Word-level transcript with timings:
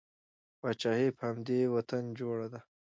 پاچاهي 0.59 1.07
په 1.17 1.23
همدې 1.29 1.59
وطن 1.75 2.03
جوړه 2.19 2.47
ده. 2.53 2.59